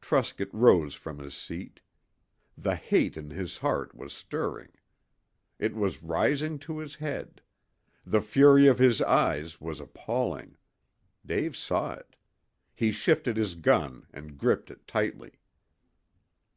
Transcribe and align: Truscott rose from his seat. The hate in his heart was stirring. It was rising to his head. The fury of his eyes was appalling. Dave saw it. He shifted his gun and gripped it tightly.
Truscott 0.00 0.52
rose 0.52 0.94
from 0.96 1.20
his 1.20 1.34
seat. 1.34 1.80
The 2.56 2.74
hate 2.74 3.16
in 3.16 3.30
his 3.30 3.58
heart 3.58 3.94
was 3.94 4.12
stirring. 4.12 4.72
It 5.60 5.72
was 5.76 6.02
rising 6.02 6.58
to 6.66 6.78
his 6.78 6.96
head. 6.96 7.42
The 8.04 8.20
fury 8.20 8.66
of 8.66 8.80
his 8.80 9.00
eyes 9.00 9.60
was 9.60 9.78
appalling. 9.78 10.56
Dave 11.24 11.56
saw 11.56 11.92
it. 11.92 12.16
He 12.74 12.90
shifted 12.90 13.36
his 13.36 13.54
gun 13.54 14.08
and 14.12 14.36
gripped 14.36 14.72
it 14.72 14.84
tightly. 14.88 15.34